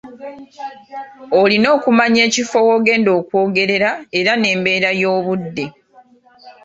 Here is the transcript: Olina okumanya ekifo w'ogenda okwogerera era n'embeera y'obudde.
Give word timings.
Olina 1.39 1.67
okumanya 1.77 2.21
ekifo 2.27 2.57
w'ogenda 2.67 3.09
okwogerera 3.19 3.91
era 4.19 4.31
n'embeera 4.37 4.89
y'obudde. 5.01 5.65